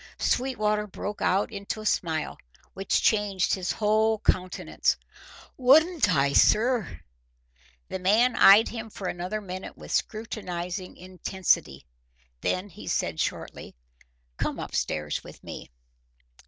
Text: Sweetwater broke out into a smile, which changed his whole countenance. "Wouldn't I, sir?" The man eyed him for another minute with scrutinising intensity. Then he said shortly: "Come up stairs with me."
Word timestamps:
Sweetwater 0.17 0.87
broke 0.87 1.21
out 1.21 1.51
into 1.51 1.79
a 1.79 1.85
smile, 1.85 2.39
which 2.73 3.03
changed 3.03 3.53
his 3.53 3.73
whole 3.73 4.17
countenance. 4.17 4.97
"Wouldn't 5.57 6.09
I, 6.15 6.33
sir?" 6.33 7.01
The 7.87 7.99
man 7.99 8.35
eyed 8.35 8.69
him 8.69 8.89
for 8.89 9.07
another 9.07 9.41
minute 9.41 9.77
with 9.77 9.91
scrutinising 9.91 10.97
intensity. 10.97 11.85
Then 12.41 12.67
he 12.69 12.87
said 12.87 13.19
shortly: 13.19 13.75
"Come 14.37 14.59
up 14.59 14.73
stairs 14.73 15.23
with 15.23 15.43
me." 15.43 15.69